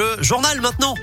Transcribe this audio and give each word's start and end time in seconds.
le 0.00 0.22
journal 0.22 0.60
maintenant. 0.62 0.94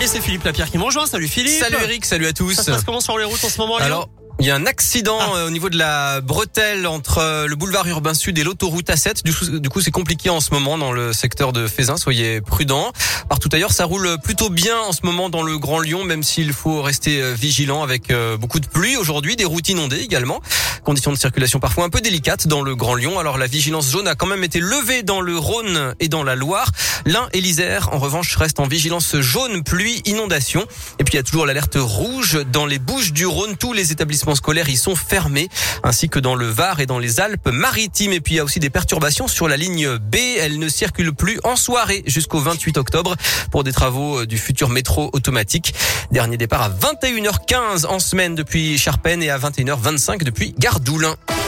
Et 0.00 0.06
c'est 0.06 0.20
Philippe 0.20 0.44
Lapierre 0.44 0.70
qui 0.70 0.78
me 0.78 0.82
rejoint. 0.82 1.06
Salut 1.06 1.28
Philippe. 1.28 1.60
Salut 1.60 1.76
Eric, 1.82 2.04
salut 2.04 2.26
à 2.26 2.32
tous. 2.32 2.54
Ça 2.54 2.62
se 2.64 2.70
passe 2.70 2.84
comment 2.84 3.00
sur 3.00 3.16
les 3.18 3.24
routes 3.24 3.42
en 3.44 3.48
ce 3.48 3.58
moment, 3.58 3.76
Alors, 3.76 4.08
il 4.40 4.46
y 4.46 4.50
a 4.50 4.54
un 4.56 4.66
accident 4.66 5.18
Ah. 5.20 5.36
euh, 5.36 5.46
au 5.48 5.50
niveau 5.50 5.68
de 5.68 5.76
la 5.76 6.20
bretelle 6.20 6.86
entre 6.86 7.18
euh, 7.18 7.46
le 7.46 7.56
boulevard 7.56 7.86
urbain 7.88 8.14
sud 8.14 8.38
et 8.38 8.44
l'autoroute 8.44 8.88
A7. 8.88 9.24
Du 9.24 9.34
coup, 9.34 9.44
du 9.58 9.68
coup, 9.68 9.80
c'est 9.80 9.90
compliqué 9.90 10.30
en 10.30 10.40
ce 10.40 10.52
moment 10.52 10.78
dans 10.78 10.92
le 10.92 11.12
secteur 11.12 11.52
de 11.52 11.66
Fézin. 11.66 11.96
Soyez 11.96 12.40
prudents. 12.40 12.92
Partout 13.28 13.48
ailleurs, 13.52 13.72
ça 13.72 13.84
roule 13.84 14.16
plutôt 14.22 14.50
bien 14.50 14.78
en 14.78 14.92
ce 14.92 15.00
moment 15.04 15.28
dans 15.28 15.42
le 15.42 15.58
Grand 15.58 15.80
Lyon, 15.80 16.04
même 16.04 16.22
s'il 16.22 16.52
faut 16.52 16.80
rester 16.82 17.20
euh, 17.20 17.34
vigilant 17.34 17.82
avec 17.82 18.12
beaucoup 18.40 18.60
de 18.60 18.66
pluie 18.66 18.96
aujourd'hui, 18.96 19.34
des 19.36 19.44
routes 19.44 19.68
inondées 19.68 19.98
également. 19.98 20.40
Conditions 20.84 21.12
de 21.12 21.18
circulation 21.18 21.60
parfois 21.60 21.84
un 21.84 21.88
peu 21.88 22.00
délicates 22.00 22.46
dans 22.46 22.62
le 22.62 22.74
Grand 22.74 22.94
Lyon. 22.94 23.18
Alors 23.18 23.38
la 23.38 23.46
vigilance 23.46 23.90
jaune 23.90 24.08
a 24.08 24.14
quand 24.14 24.26
même 24.26 24.44
été 24.44 24.60
levée 24.60 25.02
dans 25.02 25.20
le 25.20 25.36
Rhône 25.36 25.94
et 26.00 26.08
dans 26.08 26.22
la 26.22 26.34
Loire. 26.34 26.70
L'Ain 27.04 27.28
et 27.32 27.40
l'Isère, 27.40 27.90
en 27.92 27.98
revanche, 27.98 28.34
restent 28.36 28.60
en 28.60 28.66
vigilance 28.66 29.16
jaune, 29.20 29.62
pluie, 29.62 30.02
inondation. 30.04 30.66
Et 30.98 31.04
puis 31.04 31.14
il 31.14 31.16
y 31.16 31.20
a 31.20 31.22
toujours 31.22 31.46
l'alerte 31.46 31.76
rouge 31.78 32.38
dans 32.52 32.66
les 32.66 32.78
Bouches 32.78 33.12
du 33.12 33.26
Rhône. 33.26 33.56
Tous 33.56 33.72
les 33.72 33.92
établissements 33.92 34.34
scolaires 34.34 34.68
y 34.68 34.76
sont 34.76 34.96
fermés, 34.96 35.48
ainsi 35.82 36.08
que 36.08 36.18
dans 36.18 36.34
le 36.34 36.46
Var 36.46 36.80
et 36.80 36.86
dans 36.86 36.98
les 36.98 37.20
Alpes-Maritimes. 37.20 38.12
Et 38.12 38.20
puis 38.20 38.34
il 38.34 38.36
y 38.38 38.40
a 38.40 38.44
aussi 38.44 38.60
des 38.60 38.70
perturbations 38.70 39.28
sur 39.28 39.48
la 39.48 39.56
ligne 39.56 39.96
B. 39.96 40.16
Elle 40.38 40.58
ne 40.58 40.68
circule 40.68 41.12
plus 41.12 41.38
en 41.44 41.56
soirée 41.56 42.02
jusqu'au 42.06 42.40
28 42.40 42.78
octobre 42.78 43.16
pour 43.50 43.64
des 43.64 43.72
travaux 43.72 44.26
du 44.26 44.38
futur 44.38 44.68
métro 44.68 45.10
automatique. 45.12 45.74
Dernier 46.10 46.36
départ 46.36 46.62
à 46.62 46.70
21h15 46.70 47.86
en 47.86 47.98
semaine 47.98 48.34
depuis 48.34 48.78
Charpennes 48.78 49.22
et 49.22 49.30
à 49.30 49.38
21h25 49.38 50.22
depuis 50.22 50.54
Gardoulin. 50.78 51.47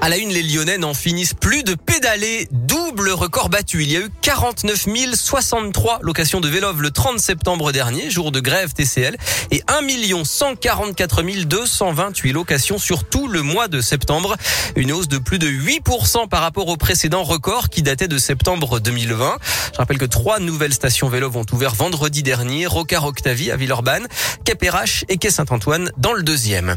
À 0.00 0.08
la 0.08 0.16
une, 0.16 0.28
les 0.28 0.44
Lyonnais 0.44 0.78
n'en 0.78 0.94
finissent 0.94 1.34
plus 1.34 1.64
de 1.64 1.74
pédaler. 1.74 2.46
Double 2.52 3.10
record 3.10 3.48
battu. 3.48 3.82
Il 3.82 3.90
y 3.90 3.96
a 3.96 4.00
eu 4.00 4.10
49 4.22 4.86
063 5.14 5.98
locations 6.02 6.40
de 6.40 6.48
vélo 6.48 6.72
le 6.72 6.90
30 6.92 7.18
septembre 7.18 7.72
dernier, 7.72 8.08
jour 8.08 8.30
de 8.30 8.38
grève 8.38 8.72
TCL, 8.72 9.16
et 9.50 9.60
1 9.66 10.24
144 10.24 11.22
228 11.46 12.32
locations 12.32 12.78
sur 12.78 13.04
tout 13.08 13.26
le 13.26 13.42
mois 13.42 13.66
de 13.66 13.80
septembre. 13.80 14.36
Une 14.76 14.92
hausse 14.92 15.08
de 15.08 15.18
plus 15.18 15.40
de 15.40 15.48
8% 15.48 16.28
par 16.28 16.42
rapport 16.42 16.68
au 16.68 16.76
précédent 16.76 17.24
record 17.24 17.68
qui 17.68 17.82
datait 17.82 18.08
de 18.08 18.18
septembre 18.18 18.78
2020. 18.78 19.38
Je 19.72 19.78
rappelle 19.78 19.98
que 19.98 20.04
trois 20.04 20.38
nouvelles 20.38 20.74
stations 20.74 21.08
vélo 21.08 21.28
vont 21.28 21.46
ouvert 21.52 21.74
vendredi 21.74 22.22
dernier. 22.22 22.66
Rocard 22.66 23.04
Octavie 23.04 23.50
à 23.50 23.56
Villeurbanne, 23.56 24.06
Cap-Errache 24.44 25.04
et 25.08 25.16
Quai 25.16 25.30
Saint-Antoine 25.30 25.90
dans 25.96 26.12
le 26.12 26.22
deuxième. 26.22 26.76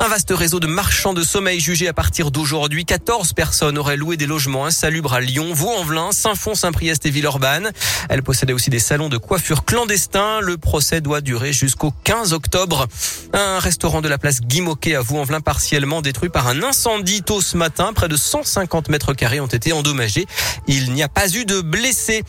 Un 0.00 0.08
vaste 0.08 0.32
réseau 0.34 0.58
de 0.58 0.66
marchands 0.66 1.12
de 1.12 1.22
sommeil 1.22 1.60
jugé 1.60 1.86
à 1.86 1.92
partir 1.92 2.30
d'aujourd'hui. 2.30 2.61
14 2.68 3.32
personnes 3.32 3.78
auraient 3.78 3.96
loué 3.96 4.16
des 4.16 4.26
logements 4.26 4.66
insalubres 4.66 5.14
à 5.14 5.20
Lyon, 5.20 5.52
Vaux-en-Velin, 5.52 6.12
Saint-Fond, 6.12 6.54
Saint-Priest 6.54 7.06
et 7.06 7.10
Villeurbanne. 7.10 7.72
Elles 8.08 8.22
possédaient 8.22 8.52
aussi 8.52 8.70
des 8.70 8.78
salons 8.78 9.08
de 9.08 9.16
coiffure 9.16 9.64
clandestins. 9.64 10.40
Le 10.40 10.58
procès 10.58 11.00
doit 11.00 11.20
durer 11.20 11.52
jusqu'au 11.52 11.92
15 12.04 12.32
octobre. 12.32 12.86
Un 13.32 13.58
restaurant 13.58 14.00
de 14.00 14.08
la 14.08 14.18
place 14.18 14.40
Guy 14.40 14.60
Moquet 14.60 14.94
à 14.94 15.00
Vaux-en-Velin 15.00 15.40
partiellement 15.40 16.02
détruit 16.02 16.28
par 16.28 16.48
un 16.48 16.62
incendie 16.62 17.22
tôt 17.22 17.40
ce 17.40 17.56
matin. 17.56 17.92
Près 17.94 18.08
de 18.08 18.16
150 18.16 18.88
mètres 18.88 19.14
carrés 19.14 19.40
ont 19.40 19.46
été 19.46 19.72
endommagés. 19.72 20.26
Il 20.66 20.92
n'y 20.92 21.02
a 21.02 21.08
pas 21.08 21.28
eu 21.34 21.44
de 21.44 21.60
blessés. 21.60 22.22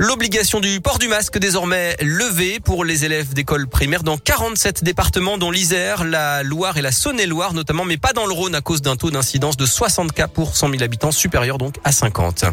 L'obligation 0.00 0.60
du 0.60 0.80
port 0.80 1.00
du 1.00 1.08
masque 1.08 1.38
désormais 1.38 1.96
levée 2.00 2.60
pour 2.60 2.84
les 2.84 3.04
élèves 3.04 3.34
d'école 3.34 3.66
primaire 3.66 4.04
dans 4.04 4.16
47 4.16 4.84
départements 4.84 5.38
dont 5.38 5.50
l'Isère, 5.50 6.04
la 6.04 6.44
Loire 6.44 6.76
et 6.76 6.82
la 6.82 6.92
Saône-et-Loire 6.92 7.52
notamment, 7.52 7.84
mais 7.84 7.96
pas 7.96 8.12
dans 8.12 8.24
le 8.24 8.32
Rhône 8.32 8.54
à 8.54 8.60
cause 8.60 8.80
d'un 8.80 8.94
taux 8.94 9.10
d'incidence 9.10 9.56
de 9.56 9.66
60 9.66 10.12
cas 10.12 10.28
pour 10.28 10.56
100 10.56 10.70
000 10.70 10.82
habitants, 10.84 11.10
supérieur 11.10 11.58
donc 11.58 11.74
à 11.82 11.90
50. 11.90 12.44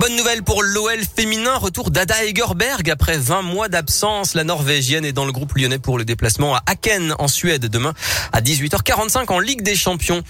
Bonne 0.00 0.16
nouvelle 0.16 0.42
pour 0.42 0.62
l'OL 0.62 0.98
féminin, 1.14 1.58
retour 1.58 1.90
d'Ada 1.90 2.24
Egerberg 2.24 2.88
après 2.88 3.18
20 3.18 3.42
mois 3.42 3.68
d'absence. 3.68 4.32
La 4.32 4.44
Norvégienne 4.44 5.04
est 5.04 5.12
dans 5.12 5.26
le 5.26 5.32
groupe 5.32 5.52
lyonnais 5.54 5.78
pour 5.78 5.98
le 5.98 6.06
déplacement 6.06 6.56
à 6.56 6.62
Aken 6.64 7.14
en 7.18 7.28
Suède 7.28 7.66
demain 7.66 7.92
à 8.32 8.40
18h45 8.40 9.30
en 9.30 9.40
Ligue 9.40 9.60
des 9.60 9.76
Champions. 9.76 10.22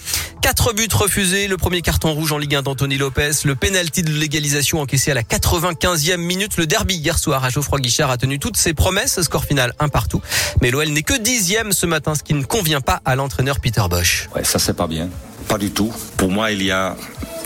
Quatre 0.42 0.72
buts 0.72 0.88
refusés, 0.92 1.46
le 1.46 1.56
premier 1.56 1.82
carton 1.82 2.12
rouge 2.12 2.32
en 2.32 2.38
Ligue 2.38 2.56
1 2.56 2.62
d'Anthony 2.62 2.98
Lopez, 2.98 3.30
le 3.44 3.54
penalty 3.54 4.02
de 4.02 4.10
légalisation 4.10 4.80
encaissé 4.80 5.12
à 5.12 5.14
la 5.14 5.22
95e 5.22 6.16
minute, 6.16 6.56
le 6.56 6.66
derby 6.66 6.96
hier 6.96 7.16
soir 7.16 7.44
à 7.44 7.48
Geoffroy 7.48 7.78
Guichard 7.78 8.10
a 8.10 8.16
tenu 8.16 8.40
toutes 8.40 8.56
ses 8.56 8.74
promesses, 8.74 9.22
score 9.22 9.44
final 9.44 9.72
un 9.78 9.88
partout. 9.88 10.20
Mais 10.62 10.72
l'OL 10.72 10.88
n'est 10.88 11.04
que 11.04 11.16
dixième 11.16 11.70
ce 11.70 11.86
matin, 11.86 12.16
ce 12.16 12.24
qui 12.24 12.34
ne 12.34 12.42
convient 12.42 12.80
pas 12.80 13.02
à 13.04 13.14
l'entraîneur 13.14 13.60
Peter 13.60 13.84
Bosch. 13.88 14.30
Ouais, 14.34 14.42
ça 14.42 14.58
c'est 14.58 14.74
pas 14.74 14.88
bien. 14.88 15.08
Pas 15.46 15.58
du 15.58 15.70
tout. 15.70 15.92
Pour 16.16 16.32
moi, 16.32 16.50
il 16.50 16.60
y 16.60 16.72
a 16.72 16.96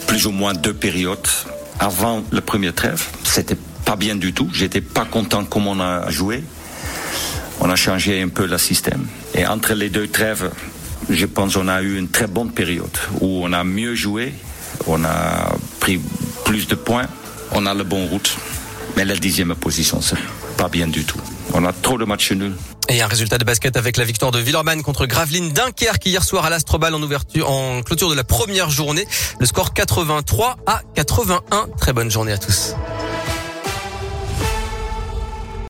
plus 0.07 0.27
ou 0.27 0.31
moins 0.31 0.55
deux 0.55 0.73
périodes. 0.73 1.29
Avant 1.81 2.23
le 2.31 2.41
premier 2.41 2.73
trêve, 2.73 3.05
c'était 3.25 3.57
pas 3.85 3.97
bien 3.97 4.17
du 4.17 4.33
tout. 4.33 4.49
J'étais 4.53 4.81
pas 4.81 5.05
content 5.05 5.45
comment 5.45 5.73
on 5.73 5.81
a 5.81 6.11
joué. 6.11 6.43
On 7.61 7.71
a 7.71 7.77
changé 7.77 8.23
un 8.23 8.29
peu 8.29 8.47
le 8.47 8.59
système. 8.59 9.07
Et 9.35 9.47
entre 9.47 9.75
les 9.75 9.91
deux 9.91 10.09
trêves, 10.09 10.51
je 11.11 11.27
pense 11.27 11.55
qu'on 11.55 11.69
a 11.69 11.83
eu 11.83 11.99
une 11.99 12.09
très 12.09 12.27
bonne 12.27 12.51
période 12.51 12.97
où 13.21 13.41
on 13.45 13.53
a 13.53 13.65
mieux 13.65 13.95
joué, 13.95 14.33
on 14.87 15.05
a 15.05 15.55
pris 15.81 16.01
plus 16.45 16.67
de 16.67 16.75
points, 16.75 17.07
on 17.53 17.67
a 17.67 17.75
le 17.75 17.85
bon 17.85 18.07
route. 18.07 18.37
Mais 18.97 19.05
la 19.05 19.17
dixième 19.17 19.55
position, 19.55 20.01
c'est 20.01 20.19
pas 20.57 20.69
bien 20.69 20.87
du 20.87 21.05
tout. 21.05 21.21
On 21.53 21.65
a 21.65 21.73
trop 21.73 21.99
de 21.99 22.05
matchs 22.05 22.33
nuls. 22.33 22.55
Et 22.89 23.01
un 23.01 23.07
résultat 23.07 23.39
de 23.39 23.45
basket 23.45 23.77
avec 23.77 23.97
la 23.97 24.05
victoire 24.05 24.31
de 24.31 24.39
Villeurbanne 24.39 24.83
contre 24.83 25.07
Gravelines 25.07 25.53
Dunkerque 25.53 26.07
hier 26.07 26.23
soir 26.23 26.45
à 26.45 26.51
l'Astrobal 26.51 26.95
en 26.95 27.03
ouverture, 27.03 27.51
en 27.51 27.83
clôture 27.83 28.11
de 28.11 28.15
la 28.15 28.25
première 28.25 28.71
journée. 28.71 29.07
Le 29.41 29.47
score 29.47 29.73
83 29.73 30.57
à 30.67 30.83
81. 30.95 31.69
Très 31.79 31.93
bonne 31.93 32.11
journée 32.11 32.33
à 32.33 32.39
tous. 32.39 32.75